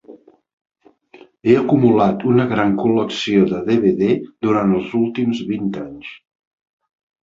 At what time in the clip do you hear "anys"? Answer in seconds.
5.89-6.15